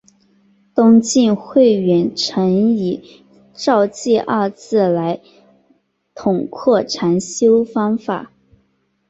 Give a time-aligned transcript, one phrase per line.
[0.73, 5.21] 东晋慧远曾以照寂二字来
[6.15, 8.31] 统括禅修方法。